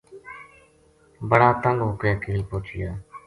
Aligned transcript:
بڑا 1.29 1.49
تنگ 1.63 1.79
ہو 1.85 1.89
کے 1.99 2.11
کیل 2.23 2.41
پوہچیا 2.49 2.89